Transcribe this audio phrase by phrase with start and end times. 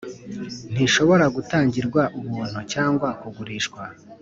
[0.71, 3.81] Ntibishobora gutangirwa ubuntu cyangwa kugurishwa,